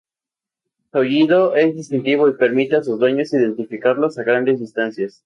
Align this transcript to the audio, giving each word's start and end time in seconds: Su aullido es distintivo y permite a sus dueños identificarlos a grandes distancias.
Su 0.91 0.97
aullido 0.97 1.55
es 1.55 1.75
distintivo 1.75 2.27
y 2.27 2.33
permite 2.33 2.75
a 2.75 2.81
sus 2.83 2.97
dueños 2.99 3.31
identificarlos 3.33 4.17
a 4.17 4.23
grandes 4.23 4.59
distancias. 4.59 5.19